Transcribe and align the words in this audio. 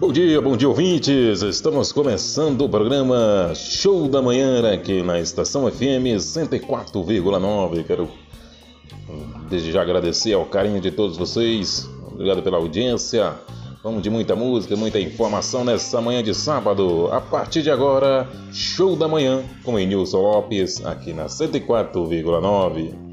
Bom 0.00 0.12
dia, 0.12 0.40
bom 0.40 0.56
dia 0.56 0.68
ouvintes! 0.68 1.42
Estamos 1.42 1.90
começando 1.90 2.64
o 2.64 2.68
programa 2.68 3.52
Show 3.56 4.08
da 4.08 4.22
Manhã 4.22 4.72
aqui 4.72 5.02
na 5.02 5.18
Estação 5.18 5.68
FM 5.68 6.14
104,9. 6.16 7.84
Quero 7.84 8.08
hum, 9.08 9.46
desde 9.50 9.72
já 9.72 9.82
agradecer 9.82 10.34
ao 10.34 10.46
carinho 10.46 10.80
de 10.80 10.92
todos 10.92 11.16
vocês. 11.16 11.90
Obrigado 12.12 12.40
pela 12.44 12.58
audiência. 12.58 13.34
Vamos 13.82 14.00
de 14.00 14.08
muita 14.08 14.36
música, 14.36 14.76
muita 14.76 15.00
informação 15.00 15.64
nessa 15.64 16.00
manhã 16.00 16.22
de 16.22 16.32
sábado. 16.32 17.08
A 17.10 17.20
partir 17.20 17.62
de 17.62 17.70
agora, 17.70 18.28
Show 18.52 18.94
da 18.94 19.08
Manhã 19.08 19.42
com 19.64 19.76
Enilson 19.76 20.20
Lopes 20.20 20.86
aqui 20.86 21.12
na 21.12 21.26
104,9. 21.26 23.07